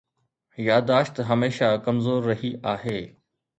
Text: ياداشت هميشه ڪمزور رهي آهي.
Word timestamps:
ياداشت 0.67 1.15
هميشه 1.29 1.69
ڪمزور 1.85 2.21
رهي 2.33 2.51
آهي. 2.75 2.99